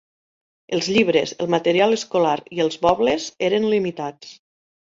Els 0.77 0.87
llibres, 0.95 1.33
el 1.45 1.51
material 1.55 1.93
escolar 1.99 2.33
i 2.57 2.63
els 2.67 2.81
mobles 2.89 3.31
eren 3.51 3.71
limitats. 3.77 4.37